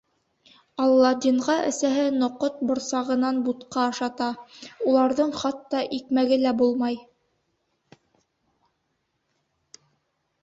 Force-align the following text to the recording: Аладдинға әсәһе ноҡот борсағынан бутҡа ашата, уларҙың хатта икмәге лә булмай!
Аладдинға 0.83 1.55
әсәһе 1.71 2.05
ноҡот 2.21 2.55
борсағынан 2.69 3.41
бутҡа 3.49 3.83
ашата, 3.89 4.29
уларҙың 4.93 5.33
хатта 5.43 5.81
икмәге 5.97 6.39
лә 6.45 6.53
булмай! 6.61 6.97